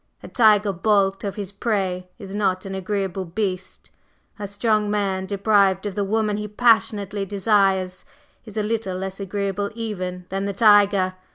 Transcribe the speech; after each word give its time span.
A 0.23 0.27
tiger 0.27 0.73
balked 0.73 1.23
of 1.23 1.35
his 1.35 1.51
prey 1.51 2.09
is 2.17 2.33
not 2.33 2.65
an 2.65 2.73
agreeable 2.73 3.23
beast; 3.23 3.91
a 4.39 4.47
strong 4.47 4.89
man 4.89 5.27
deprived 5.27 5.85
of 5.85 5.93
the 5.93 6.03
woman 6.03 6.37
he 6.37 6.47
passionately 6.47 7.23
desires 7.23 8.03
is 8.43 8.57
a 8.57 8.63
little 8.63 8.97
less 8.97 9.19
agreeable 9.19 9.69
even 9.75 10.25
than 10.29 10.45
the 10.45 10.53
tiger. 10.53 11.13